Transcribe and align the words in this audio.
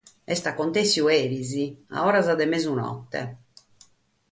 Est 0.35 0.47
acontessidu 0.51 1.09
eris 1.17 1.51
a 1.97 1.99
oras 2.13 2.27
de 2.41 2.45
mesu 2.55 2.73
note. 2.81 3.23